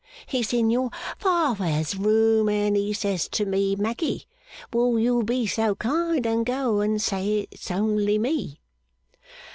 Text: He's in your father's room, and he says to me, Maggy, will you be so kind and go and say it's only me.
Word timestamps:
He's 0.25 0.51
in 0.51 0.71
your 0.71 0.89
father's 1.19 1.95
room, 1.95 2.49
and 2.49 2.75
he 2.75 2.91
says 2.91 3.27
to 3.27 3.45
me, 3.45 3.75
Maggy, 3.75 4.25
will 4.73 4.97
you 4.97 5.21
be 5.21 5.45
so 5.45 5.75
kind 5.75 6.25
and 6.25 6.43
go 6.43 6.79
and 6.79 6.99
say 6.99 7.45
it's 7.51 7.69
only 7.69 8.17
me. 8.17 8.61